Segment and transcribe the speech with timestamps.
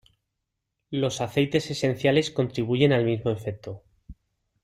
[0.89, 3.83] Los aceites esenciales contribuyen al mismo efecto.